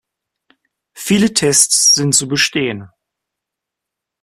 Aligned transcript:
Viele 0.97 1.31
Tests 1.31 1.93
sind 1.93 2.15
zu 2.15 2.27
bestehen. 2.27 2.89